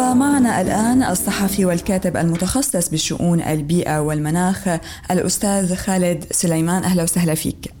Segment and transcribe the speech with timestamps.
[0.00, 4.68] ومعنا الآن الصحفي والكاتب المتخصص بشؤون البيئة والمناخ
[5.10, 6.84] الأستاذ خالد سليمان.
[6.84, 7.72] أهلا وسهلا فيك.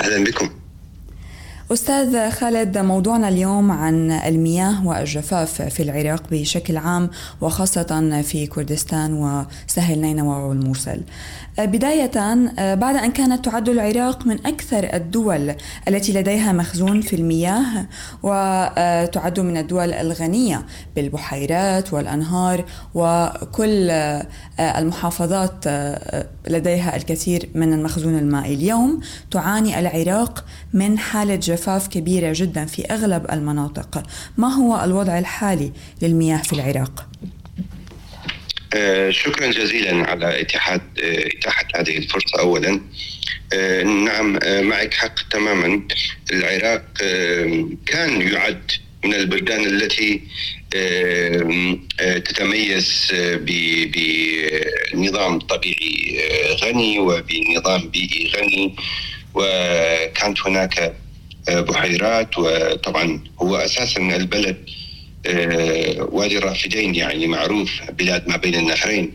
[0.00, 0.65] أهلا بكم.
[1.72, 7.10] أستاذ خالد موضوعنا اليوم عن المياه والجفاف في العراق بشكل عام
[7.40, 9.12] وخاصة في كردستان
[9.66, 11.00] وسهل نينوى والموصل
[11.58, 12.10] بداية
[12.74, 15.54] بعد أن كانت تعد العراق من أكثر الدول
[15.88, 17.86] التي لديها مخزون في المياه
[18.22, 23.90] وتعد من الدول الغنية بالبحيرات والأنهار وكل
[24.60, 25.64] المحافظات
[26.48, 28.54] لديها الكثير من المخزون المائي.
[28.54, 31.55] اليوم تعاني العراق من حالة جفاف
[31.88, 34.02] كبيرة جدا في أغلب المناطق.
[34.36, 37.08] ما هو الوضع الحالي للمياه في العراق؟
[38.74, 40.80] آه، شكرا جزيلا على اتاحه آه،
[41.38, 42.40] إتاحة هذه الفرصة.
[42.40, 42.80] اولا
[43.52, 44.38] آه، نعم
[44.68, 45.82] معك حق تماما.
[46.32, 46.84] العراق
[47.86, 48.70] كان يعد
[49.04, 50.22] من البلدان التي
[52.24, 53.12] تتميز
[54.92, 56.20] بنظام طبيعي
[56.62, 58.74] غني وبنظام بيئي غني.
[59.34, 60.94] وكانت هناك
[61.48, 64.56] بحيرات وطبعا هو أساسا البلد
[65.26, 69.12] آه، وادي الرافدين يعني معروف بلاد ما بين النهرين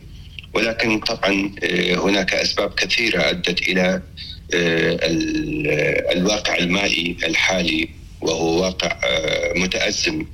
[0.54, 4.02] ولكن طبعا آه، هناك أسباب كثيرة أدت إلى
[4.54, 5.00] آه،
[6.14, 7.90] الواقع المائي الحالي
[8.22, 8.98] وهو واقع
[9.56, 10.26] متأزم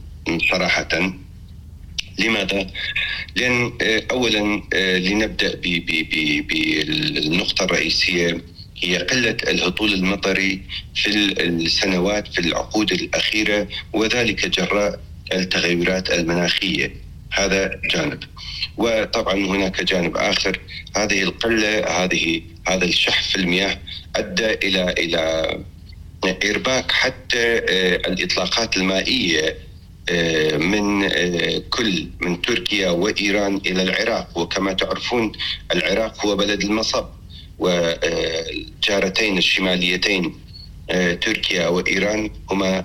[0.51, 1.13] صراحة
[2.19, 2.67] لماذا؟
[3.35, 3.71] لأن
[4.11, 4.61] اولا
[4.99, 5.55] لنبدأ
[6.41, 8.41] بالنقطه الرئيسية
[8.79, 10.61] هي قلة الهطول المطري
[10.95, 11.07] في
[11.41, 14.99] السنوات في العقود الأخيرة وذلك جراء
[15.33, 16.93] التغيرات المناخية.
[17.31, 18.23] هذا جانب.
[18.77, 20.59] وطبعا هناك جانب آخر.
[20.95, 23.79] هذه القلة هذه هذا الشح في المياه
[24.15, 25.57] أدى إلى إلى
[26.25, 29.57] إرباك حتى آه، الإطلاقات المائية
[30.09, 34.37] آه، من آه، كل من تركيا وإيران إلى العراق.
[34.37, 35.31] وكما تعرفون
[35.73, 37.16] العراق هو بلد المصب.
[37.59, 40.35] والجارتين الشماليتين
[41.21, 42.83] تركيا وإيران هما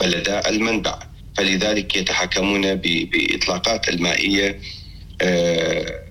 [0.00, 1.08] بلدا المنبع.
[1.38, 4.60] فلذلك يتحكمون بإطلاقات المائية
[5.22, 6.02] آه،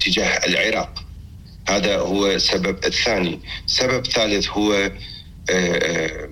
[0.00, 1.04] تجاه العراق.
[1.68, 3.40] هذا هو السبب الثاني.
[3.66, 4.90] سبب ثالث هو آه،
[5.50, 6.28] آه،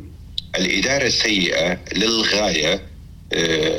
[0.56, 2.83] الإدارة السيئة للغاية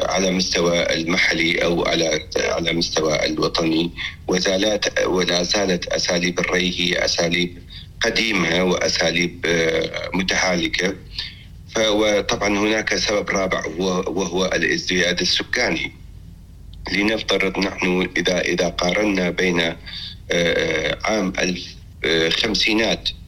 [0.03, 3.91] على مستوى المحلي أو على على مستوى الوطني
[4.27, 7.57] وزالت ولا زالت أساليب الري هي أساليب
[8.01, 9.45] قديمة وأساليب
[10.13, 10.95] متهالكه
[11.79, 13.65] وطبعا هناك سبب رابع
[14.07, 16.01] وهو الازدياد السكاني.
[16.91, 19.77] لنفترض نحن اذا إذا قارنا بين آه،
[20.31, 21.33] آه، عام
[22.03, 23.20] الخمسينات آه،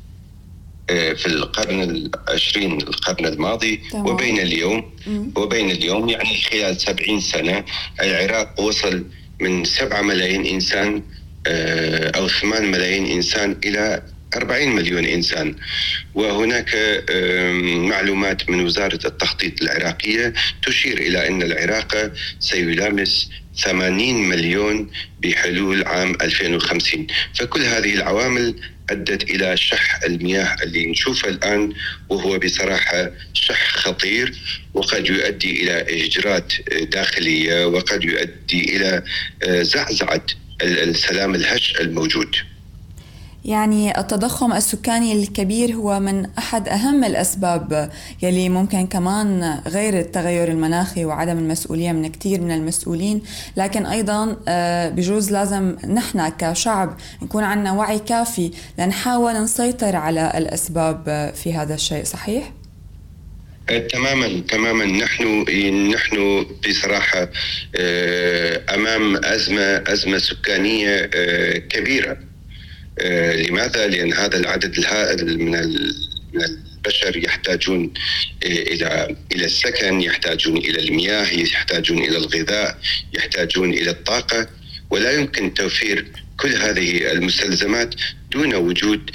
[0.88, 4.08] في القرن العشرين القرن الماضي طبعا.
[4.08, 4.92] وبين اليوم.
[5.36, 7.64] وبين اليوم يعني خلال سبعين سنة
[8.02, 9.06] العراق وصل
[9.40, 11.04] من سبعة ملايين إنسان
[12.16, 14.04] أو ثمان ملايين إنسان إلى
[14.36, 15.56] 40 مليون إنسان.
[16.14, 16.70] وهناك
[17.90, 20.34] معلومات من وزارة التخطيط العراقية
[20.66, 23.30] تشير إلى أن العراق سيلامس
[23.64, 24.90] 80 مليون
[25.22, 28.56] بحلول عام 2050 فكل هذه العوامل
[28.90, 31.74] أدت إلى شح المياه اللي نشوفه الآن
[32.10, 34.34] وهو بصراحة شح خطير
[34.74, 39.04] وقد يؤدي إلى إجراءات داخلية وقد يؤدي إلى
[39.44, 40.26] آه، زعزعة
[40.62, 42.36] السلام الهش الموجود.
[43.46, 51.06] يعني التضخم السكاني الكبير هو من أحد أهم الأسباب يلي ممكن كمان غير التغير المناخي
[51.06, 53.22] وعدم المسؤولية من كثير من المسؤولين.
[53.58, 61.32] لكن أيضا آه، بجوز لازم نحن كشعب نكون عندنا وعي كافي لنحاول نسيطر على الأسباب
[61.36, 62.52] في هذا الشيء صحيح؟
[63.70, 64.86] آه، تماما تماما.
[64.86, 65.46] نحن
[65.94, 67.30] نحن بصراحة
[67.76, 71.06] آه، أمام أزمة أزمة سكانية
[71.58, 72.12] كبيرة.
[72.12, 72.33] آه،
[73.48, 77.94] لماذا؟ لأن هذا العدد الهائل من البشر يحتاجون
[78.44, 82.80] آه، إلى إلى السكن، يحتاجون إلى المياه، يحتاجون إلى الغذاء،
[83.14, 84.48] يحتاجون إلى الطاقة
[84.90, 86.06] ولا يمكن توفير
[86.38, 87.96] كل هذه المستلزمات
[88.32, 89.12] دون وجود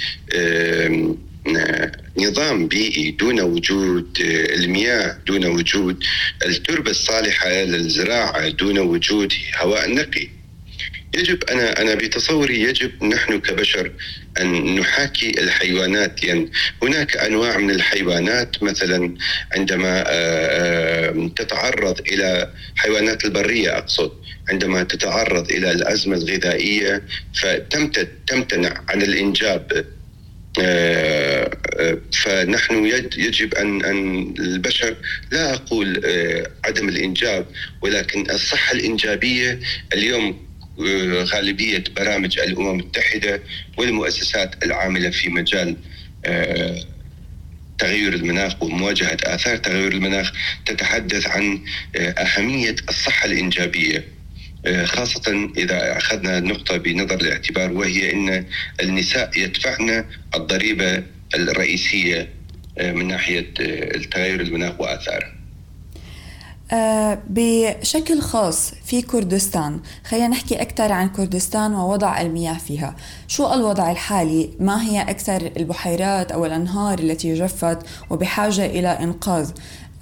[2.17, 6.03] نظام بيئي دون وجود آه، المياه دون وجود
[6.45, 10.38] التربة الصالحة للزراعة دون وجود هواء نقي
[11.13, 13.91] يجب أنا أنا بتصوري يجب نحن كبشر
[14.41, 16.23] أن نحاكي الحيوانات.
[16.23, 16.51] يعني
[16.83, 19.15] هناك أنواع من الحيوانات مثلا
[19.55, 24.11] عندما آه، آه، تتعرض إلى حيوانات البرية أقصد
[24.49, 27.03] عندما تتعرض إلى الأزمة الغذائية
[27.33, 29.85] فتمتنع عن الإنجاب.
[30.61, 31.51] آه،
[32.13, 32.85] فنحن
[33.17, 34.95] يجب أن أن البشر
[35.31, 36.01] لا أقول
[36.65, 37.45] عدم الإنجاب
[37.81, 39.59] ولكن الصحة الإنجابية
[39.93, 40.48] اليوم
[41.23, 43.41] غالبيه برامج الأمم المتحدة
[43.77, 45.75] والمؤسسات العاملة في مجال
[47.79, 50.31] تغير المناخ ومواجهة آثار تغير المناخ
[50.65, 51.59] تتحدث عن
[51.95, 54.05] أهمية الصحة الإنجابية.
[54.83, 58.45] خاصة إذا أخذنا النقطة بنظر الاعتبار وهي أن
[58.81, 60.05] النساء يدفعن
[60.35, 61.03] الضريبة
[61.35, 62.29] الرئيسية
[62.77, 65.38] آه، من ناحية آه، التغير المناخ وآثاره.
[67.29, 69.79] بشكل خاص في كردستان.
[70.03, 72.95] خلينا نحكي أكثر عن كردستان ووضع المياه فيها.
[73.27, 77.79] شو الوضع الحالي؟ ما هي أكثر البحيرات أو الأنهار التي جفت
[78.09, 79.51] وبحاجة إلى إنقاذ؟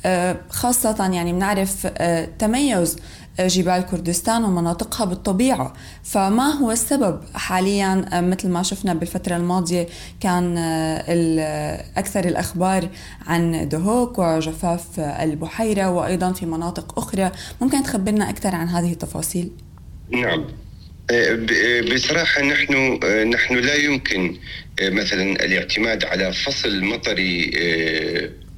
[0.05, 2.97] أه خاصة يعني بنعرف أه تميز
[3.39, 5.73] جبال كردستان ومناطقها بالطبيعة.
[6.03, 9.87] فما هو السبب؟ حاليا آه، مثل ما شفنا بالفترة الماضية
[10.19, 12.89] كان آه، أكثر الأخبار
[13.27, 17.31] عن دهوك وجفاف البحيرة وأيضا في مناطق أخرى.
[17.61, 19.51] ممكن تخبرنا أكثر عن هذه التفاصيل؟
[20.11, 20.45] نعم.
[21.11, 21.47] آه،
[21.93, 22.99] بصراحة نحن
[23.29, 24.35] نحن لا يمكن
[24.81, 27.51] مثلا الاعتماد على فصل مطري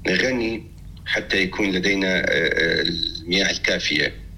[0.07, 0.63] غني
[1.05, 4.05] حتى يكون لدينا المياه الكافية.
[4.05, 4.28] آه، آه،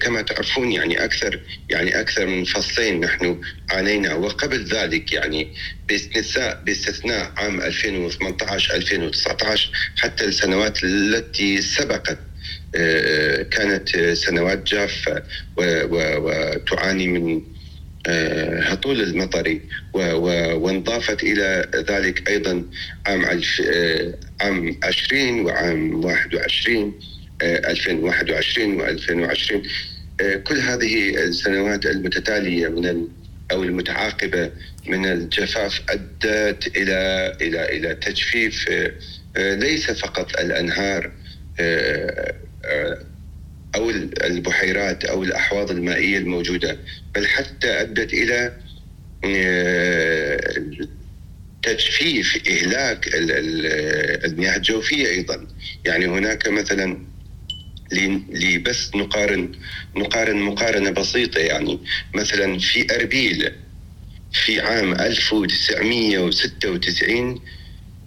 [0.00, 1.40] كما تعرفون يعني أكثر
[1.70, 3.40] يعني أكثر من فصلين نحن
[3.70, 4.14] عانينا.
[4.14, 5.54] وقبل ذلك يعني
[5.88, 12.18] باستثناء باستثناء عام 2018 2019 حتى السنوات التي سبقت
[12.74, 15.22] آه، كانت سنوات جافة
[15.56, 17.42] وتعاني من
[18.62, 19.60] هطول المطري
[19.92, 22.64] وانضافت إلى ذلك أيضا
[23.06, 23.24] عام
[24.40, 26.94] عام 20 وعام 21
[27.42, 29.68] 2021 و2020
[30.20, 33.08] آه، كل هذه السنوات المتتالية من
[33.52, 34.50] أو المتعاقبة
[34.86, 38.92] من الجفاف أدت إلى إلى إلى تجفيف آه،
[39.36, 41.12] آه، ليس فقط الأنهار
[43.74, 43.90] أو
[44.24, 46.78] البحيرات أو الأحواض المائية الموجودة
[47.14, 48.52] بل حتى أدت إلى
[51.62, 53.08] تجفيف إهلاك
[54.24, 55.46] المياه الجوفية أيضا.
[55.84, 57.11] يعني هناك مثلا
[58.32, 59.52] لبس نقارن
[59.96, 61.78] نقارن مقارنة بسيطة يعني
[62.14, 63.52] مثلا في أربيل
[64.32, 67.40] في عام 1996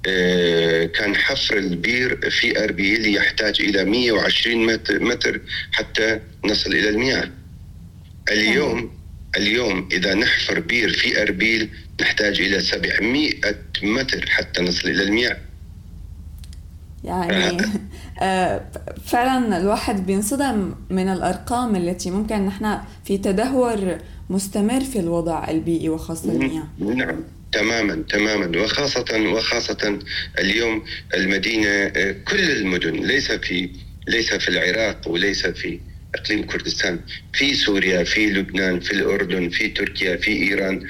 [0.08, 5.42] آه، كان حفر البير في أربيل يحتاج إلى 120 متر
[5.72, 7.31] حتى نصل إلى المياه.
[8.31, 8.92] اليوم
[9.38, 11.70] اليوم إذا نحفر بير في أربيل
[12.02, 13.31] نحتاج إلى 700
[13.84, 15.38] متر حتى نصل إلى المياه.
[17.06, 17.57] يعني
[18.22, 18.62] آه،
[19.06, 23.98] فعلا الواحد بينصدم من الأرقام التي ممكن نحن في تدهور
[24.30, 27.24] مستمر في الوضع البيئي وخاصة المياه نعم.
[27.52, 28.62] تماما تماما.
[28.63, 30.00] وخاصة وخاصة
[30.40, 33.69] اليوم المدينة آه، كل المدن ليس في
[34.07, 35.80] ليس في العراق وليس في
[36.16, 37.00] إقليم كردستان
[37.34, 40.88] في سوريا في لبنان في الأردن في تركيا في إيران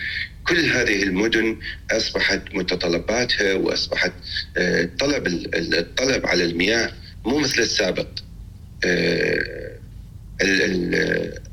[0.47, 1.57] كل هذه المدن
[1.91, 4.11] أصبحت متطلباتها وأصبحت
[4.57, 5.27] آه، طلب
[5.73, 6.91] الطلب على المياه
[7.25, 8.07] مو مثل السابق.
[8.85, 9.75] آه،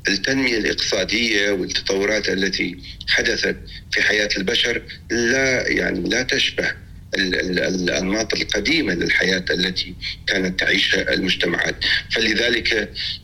[0.07, 3.55] التنمية الاقتصادية والتطورات التي حدثت
[3.91, 4.81] في حياة البشر
[5.11, 6.71] لا يعني لا تشبه
[7.15, 9.95] الأنماط القديمة للحياة التي
[10.27, 11.75] كانت تعيشها المجتمعات،
[12.11, 12.73] فلذلك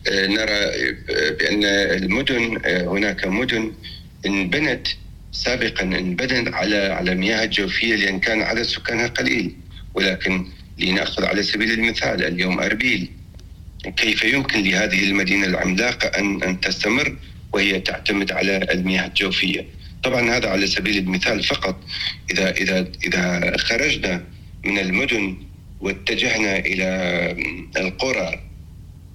[0.07, 0.91] آه، نرى
[1.31, 3.73] بأن المدن هناك مدن
[4.25, 4.87] انبنت
[5.31, 9.55] سابقا انبنت على على مياه الجوفيه لأن كان عدد سكانها قليل
[9.93, 10.45] ولكن
[10.77, 13.11] لنأخذ على سبيل المثال اليوم أربيل.
[13.97, 17.15] كيف يمكن لهذه المدينة العملاقة أن أن تستمر
[17.53, 19.65] وهي تعتمد على المياه الجوفية؟
[20.03, 21.83] طبعا هذا على سبيل المثال فقط.
[22.31, 24.23] إذا إذا إذا خرجنا
[24.65, 25.37] من المدن
[25.79, 27.35] واتجهنا إلى
[27.77, 28.39] القرى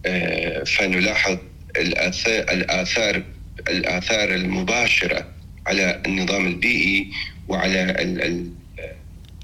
[0.07, 1.39] آه، فنلاحظ
[1.77, 3.23] الاثار الآثار
[3.69, 5.34] الآثار المباشرة
[5.67, 7.11] على النظام البيئي
[7.49, 7.97] وعلى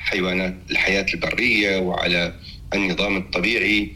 [0.00, 2.34] الحيوانات الحياة البرية وعلى
[2.74, 3.92] النظام الطبيعي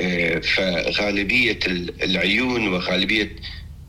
[0.00, 1.58] آه، فغالبية
[2.02, 3.36] العيون وغالبية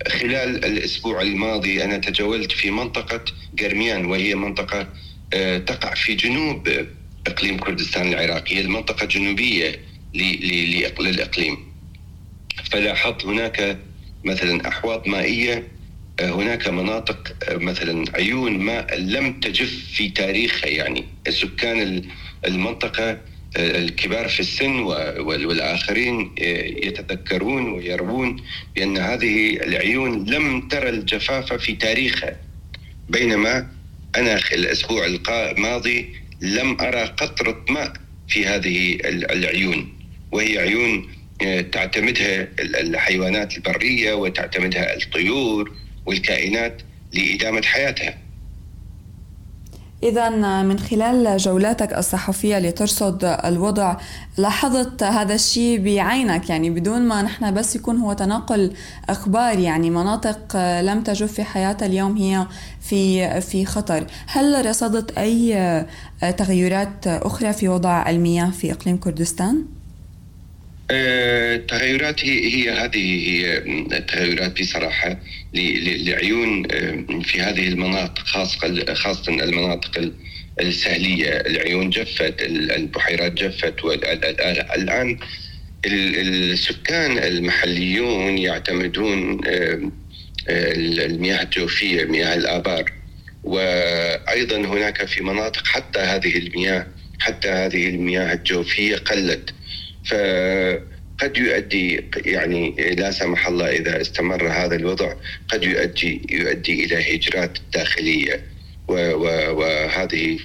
[0.07, 3.25] خلال الأسبوع الماضي أنا تجولت في منطقة
[3.59, 4.87] قرميان وهي منطقة
[5.33, 6.69] آه، تقع في جنوب
[7.27, 9.79] إقليم كردستان العراقي هي المنطقة الجنوبية
[10.99, 11.57] للإقليم
[12.71, 13.77] فلاحظت هناك
[14.23, 15.67] مثلا أحواض مائية
[16.21, 22.03] هناك مناطق مثلا عيون ماء لم تجف في تاريخها يعني سكان
[22.45, 23.17] المنطقة
[23.57, 24.79] الكبار في السن
[25.19, 26.31] والآخرين
[26.83, 28.43] يتذكرون ويروون
[28.75, 32.35] بأن هذه العيون لم ترى الجفاف في تاريخها.
[33.09, 33.67] بينما
[34.15, 37.93] أنا الأسبوع الماضي لم أرى قطرة ماء
[38.27, 39.93] في هذه العيون.
[40.31, 41.09] وهي عيون
[41.41, 45.71] آه، تعتمدها الحيوانات البرية وتعتمدها الطيور
[46.07, 46.81] والكائنات
[47.13, 48.17] لإدامة حياتها
[50.03, 50.29] إذا
[50.61, 53.97] من خلال جولاتك الصحفية لترصد الوضع
[54.37, 58.73] لاحظت هذا الشيء بعينك يعني بدون ما نحن بس يكون هو تناقل
[59.09, 62.47] أخبار يعني مناطق لم تجف في حياتها اليوم هي
[62.81, 65.85] في في خطر، هل رصدت أي
[66.37, 69.76] تغيرات أخرى في وضع المياه في إقليم كردستان؟
[70.91, 73.57] التغيرات آه، هي, هي هذه هي
[73.97, 75.19] التغيرات بصراحة
[75.53, 80.11] لعيون آه، في هذه المناطق خاصة خاصة المناطق
[80.61, 81.29] السهلية.
[81.29, 85.17] العيون جفت البحيرات جفت والآن
[85.85, 89.91] السكان المحليون يعتمدون آه،
[90.49, 92.91] المياه الجوفية مياه الآبار.
[93.43, 96.87] وأيضا هناك في مناطق حتى هذه المياه
[97.19, 99.53] حتى هذه المياه الجوفية قلت.
[100.07, 105.13] فقد يؤدي يعني لا سمح الله إذا استمر هذا الوضع
[105.47, 108.43] قد يؤدي يؤدي إلى هجرات داخلية.
[108.87, 110.39] وهذه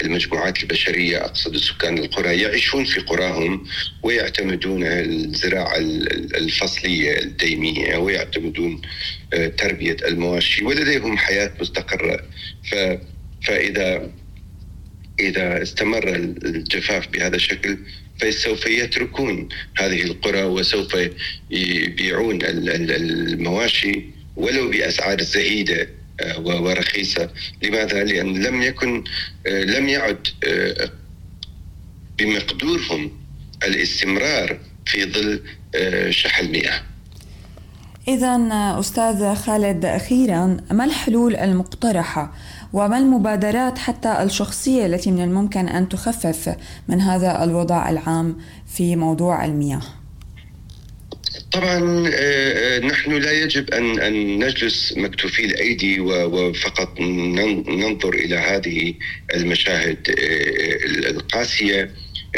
[0.00, 3.66] المجموعات البشرية أقصد سكان القرى يعيشون في قراهم
[4.02, 5.76] ويعتمدون الزراعة
[6.34, 8.80] الفصلية الديمية ويعتمدون
[9.34, 12.20] آه، تربية المواشي ولديهم حياة مستقرة.
[12.70, 12.74] ف
[13.42, 14.10] فإذا
[15.20, 16.08] إذا استمر
[16.44, 17.78] الجفاف بهذا الشكل
[18.20, 19.48] فسوف يتركون
[19.78, 20.96] هذه القرى وسوف
[21.50, 24.02] يبيعون المواشي
[24.36, 25.88] ولو بأسعار زهيدة
[26.20, 27.30] آه، ورخيصة،
[27.62, 29.04] لماذا؟ لأن لم يكن
[29.46, 30.90] آه، لم يعد آه،
[32.18, 33.12] بمقدورهم
[33.64, 35.40] الاستمرار في ظل
[36.10, 36.82] شح المياه.
[38.08, 38.48] إذا
[38.80, 42.34] أستاذ خالد أخيرا ما الحلول المقترحة
[42.72, 46.56] وما المبادرات حتى الشخصية التي من الممكن أن تخفف
[46.88, 48.38] من هذا الوضع العام
[48.76, 49.82] في موضوع المياه؟
[51.52, 58.94] طبعا آه، آه، نحن لا يجب أن أن نجلس مكتوفي الأيدي وفقط ننظر إلى هذه
[59.34, 61.90] المشاهد آه، القاسية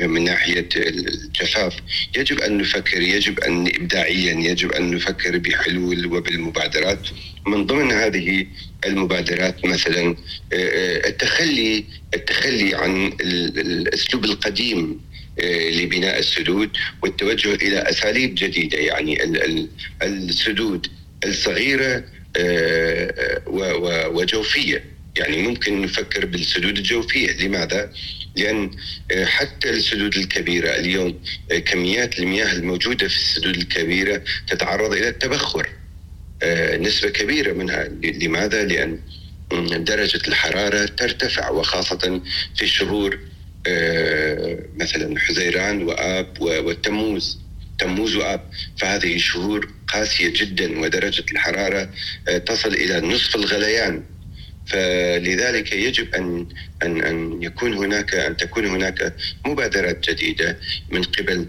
[0.07, 1.76] من ناحية الجفاف.
[2.16, 7.09] يجب أن نفكر يجب أن ابداعيا يجب أن نفكر بحلول وبالمبادرات.
[7.47, 8.47] من ضمن هذه
[8.87, 10.16] المبادرات مثلا آه،
[10.54, 15.00] آه، التخلي التخلي عن الأسلوب القديم
[15.40, 16.71] آه، لبناء السدود
[17.02, 19.25] والتوجه إلى أساليب جديدة يعني
[20.02, 20.87] السدود
[21.25, 22.04] الصغيرة
[24.07, 24.85] وجوفية.
[25.16, 27.33] يعني ممكن نفكر بالسدود الجوفية.
[27.33, 27.92] لماذا؟
[28.37, 28.71] لأن
[29.25, 31.21] حتى السدود الكبيرة اليوم
[31.65, 35.69] كميات المياه الموجودة في السدود الكبيرة تتعرض إلى التبخر
[36.43, 38.99] آه، نسبة كبيرة منها لماذا؟ لأن
[39.85, 42.21] درجة الحرارة ترتفع وخاصة
[42.57, 43.19] في شهور
[43.67, 47.39] آه، مثلا حزيران وآب والتموز
[47.79, 51.91] تموز وآب فهذه شهور قاسية جدا ودرجة الحرارة
[52.29, 54.03] آه، تصل إلى نصف الغليان
[54.67, 56.47] فلذلك يجب ان
[56.83, 59.14] ان أن يكون هناك أن تكون هناك
[59.47, 60.59] مبادرات جديدة
[60.90, 61.49] من قبل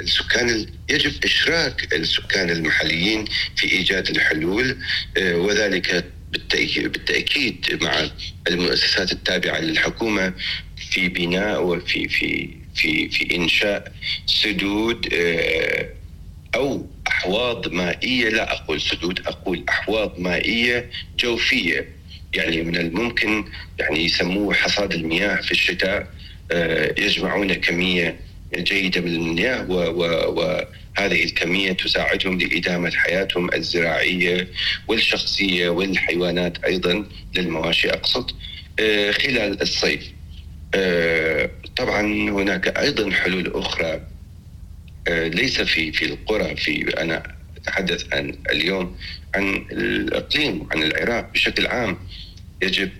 [0.00, 3.24] السكان يجب إشراك السكان المحليين
[3.56, 4.76] في إيجاد الحلول
[5.16, 8.10] آه، وذلك بالتأكيد مع
[8.48, 10.32] المؤسسات التابعة للحكومة
[10.90, 13.92] في بناء وفي في في في إنشاء
[14.26, 15.88] سدود آه،
[16.54, 16.86] أو
[17.20, 21.88] أحواض مائية لا أقول سدود أقول أحواض مائية جوفية.
[22.34, 23.44] يعني من الممكن
[23.78, 26.06] يعني يسموه حصاد المياه في الشتاء
[26.52, 28.16] آه، يجمعون كمية
[28.54, 34.48] جيدة من المياه وهذه الكمية تساعدهم لإدامة حياتهم الزراعية
[34.88, 38.30] والشخصية والحيوانات أيضا للمواشي أقصد
[38.80, 40.12] آه، خلال الصيف.
[40.74, 42.00] آه، طبعا
[42.30, 44.00] هناك أيضا حلول أخرى
[45.08, 47.22] ليس في في القرى في أنا
[47.56, 48.96] أتحدث عن اليوم
[49.34, 51.98] عن الإقليم عن العراق بشكل عام.
[52.62, 52.90] يجب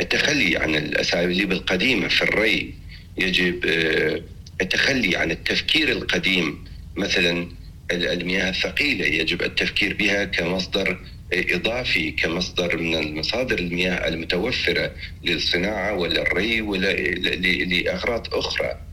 [0.00, 2.74] التخلي عن الأساليب القديمة في الري.
[3.18, 4.22] يجب آه،
[4.60, 6.64] التخلي عن التفكير القديم.
[6.96, 7.48] مثلا
[7.92, 10.98] المياه الثقيلة يجب التفكير بها كمصدر
[11.32, 14.92] إضافي كمصدر من المصادر المياه المتوفرة
[15.24, 18.66] للصناعة وللري ولاغراض أخرى.
[18.66, 18.85] آه،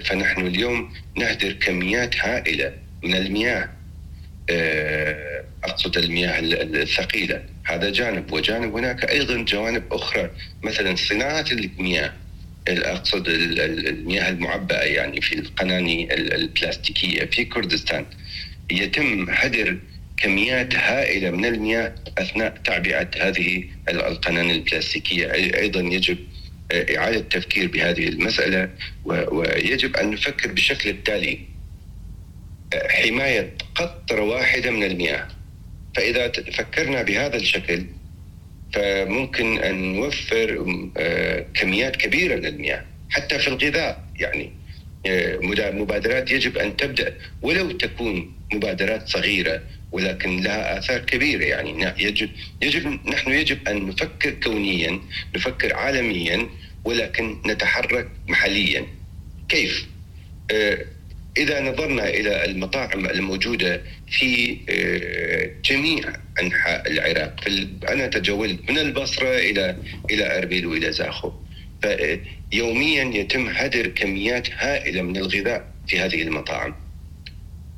[0.00, 2.72] فنحن اليوم نهدر كميات هائلة
[3.02, 3.68] من المياه.
[4.50, 7.42] آه، أقصد المياه الثقيلة.
[7.64, 10.30] هذا جانب وجانب هناك أيضا جوانب أخرى.
[10.62, 12.12] مثلا صناعة المياه
[12.68, 18.06] أقصد المياه المعبأة يعني في القناني البلاستيكية في كردستان.
[18.70, 19.78] يتم هدر
[20.16, 25.32] كميات هائلة من المياه أثناء تعبئة هذه القناه البلاستيكية.
[25.32, 26.18] أيضا يجب
[26.72, 28.70] إعادة التفكير بهذه المسألة
[29.04, 31.38] ويجب أن نفكر بالشكل التالي.
[32.74, 35.28] حماية قطره واحدة من المياه.
[35.96, 37.86] فإذا فكرنا بهذا الشكل
[38.72, 44.04] فممكن أن نوفر آه، كميات كبيرة من المياه حتى في الغذاء.
[44.16, 44.52] يعني
[45.06, 45.38] آه،
[45.72, 49.62] مبادرات يجب أن تبدأ ولو تكون مبادرات صغيرة.
[49.92, 51.44] ولكن لها آثار كبيرة.
[51.44, 52.30] يعني يجب
[52.62, 55.00] يجب نحن يجب أن نفكر كونيا
[55.36, 56.48] نفكر عالميا
[56.84, 58.86] ولكن نتحرك محليا.
[59.48, 59.86] كيف؟
[60.50, 60.78] آه،
[61.38, 66.04] إذا نظرنا إلى المطاعم الموجودة في آه، جميع
[66.42, 67.40] أنحاء العراق
[67.88, 69.76] أنا تجولت من البصرة إلى
[70.10, 71.32] إلى أربيل وإلى زاخو.
[71.82, 76.74] فيوميا يتم هدر كميات هائلة من الغذاء في هذه المطاعم.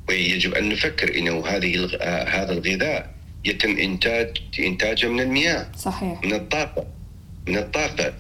[0.09, 6.25] ويجب أن نفكر إنه هذه آه، هذا الغذاء يتم انتاج إنتاجه من المياه صحيح.
[6.25, 6.87] من الطاقة
[7.49, 8.15] من الطاقة.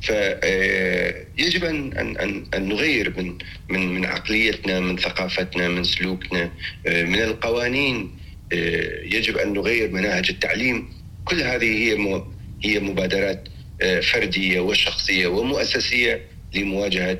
[0.00, 3.38] فيجب أن أن أن نغير من
[3.68, 6.50] من من عقليتنا من ثقافتنا من سلوكنا
[6.86, 8.10] آه، من القوانين.
[8.52, 10.88] آه، يجب أن نغير مناهج التعليم.
[11.24, 12.22] كل هذه هي
[12.64, 13.48] هي مبادرات
[13.82, 16.20] آه، فردية وشخصية ومؤسسية
[16.54, 17.18] لمواجهة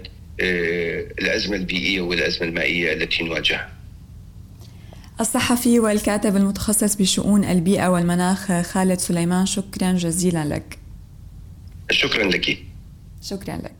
[1.19, 3.75] الأزمة البيئية والأزمة المائية التي نواجهها.
[5.21, 10.79] الصحفي والكاتب المتخصص بشؤون البيئة والمناخ خالد سليمان شكرا جزيلا لك.
[11.91, 12.59] شكرا لك
[13.23, 13.73] شكرا لك